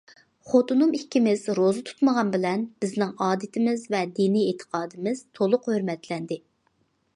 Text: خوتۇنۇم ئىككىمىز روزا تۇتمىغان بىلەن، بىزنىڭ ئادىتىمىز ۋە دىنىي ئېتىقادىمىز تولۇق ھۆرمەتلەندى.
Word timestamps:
خوتۇنۇم 0.51 0.93
ئىككىمىز 0.99 1.43
روزا 1.59 1.83
تۇتمىغان 1.89 2.31
بىلەن، 2.37 2.63
بىزنىڭ 2.85 3.13
ئادىتىمىز 3.27 3.85
ۋە 3.95 4.01
دىنىي 4.21 4.49
ئېتىقادىمىز 4.53 5.25
تولۇق 5.41 5.73
ھۆرمەتلەندى. 5.73 6.43